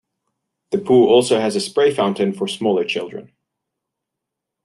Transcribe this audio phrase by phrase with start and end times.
[0.71, 3.31] The pool also has a spray fountain for smaller children.